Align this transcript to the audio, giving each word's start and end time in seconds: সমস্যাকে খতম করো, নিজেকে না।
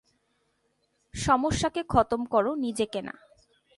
সমস্যাকে 1.13 1.81
খতম 1.89 2.21
করো, 2.25 2.51
নিজেকে 2.55 3.01
না। 3.01 3.13